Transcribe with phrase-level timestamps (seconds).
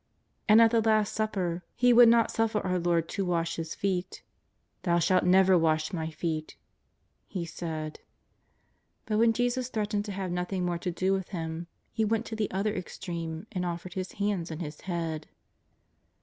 [0.49, 2.87] And at the Last Supper he would not suffer 194 JESUS OF NAZARETH.
[2.87, 3.75] our Lord to wash his
[4.15, 4.23] feet:
[4.79, 6.57] ^' Thou shalt never wasli my feet,"
[7.27, 7.99] he said.
[9.05, 12.35] But when Jesus threatened to have nothing more to do with him, he went to
[12.35, 15.27] the other ex treme and offered liis hands and his head.